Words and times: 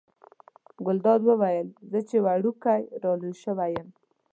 ګلداد 0.85 1.21
وویل 1.25 1.67
زه 1.91 1.99
چې 2.09 2.17
وړوکی 2.25 2.81
را 3.03 3.11
لوی 3.19 3.35
شوی 3.43 3.69
یم. 3.75 3.89